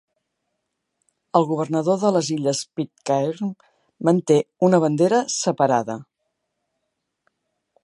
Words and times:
El 1.39 1.43
governador 1.49 1.99
de 2.03 2.11
les 2.15 2.31
illes 2.37 2.61
Pitcairn 2.79 3.53
manté 4.09 4.39
una 4.69 4.81
bandera 4.87 5.23
separada. 5.37 6.01